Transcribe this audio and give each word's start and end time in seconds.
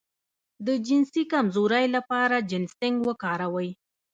د 0.65 0.67
جنسي 0.87 1.23
کمزوری 1.33 1.85
لپاره 1.95 2.35
جنسینګ 2.49 2.97
وکاروئ 3.09 3.69